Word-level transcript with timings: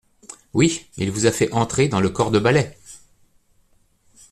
Oui!… 0.55 0.87
il 0.97 1.11
vous 1.11 1.27
a 1.27 1.31
fait 1.31 1.53
entrer 1.53 1.87
dans 1.87 1.99
le 2.01 2.09
corps 2.09 2.31
de 2.31 2.39
balai. 2.39 2.75